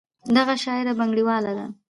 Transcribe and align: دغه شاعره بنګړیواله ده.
دغه 0.35 0.55
شاعره 0.63 0.93
بنګړیواله 0.99 1.51
ده. 1.57 1.65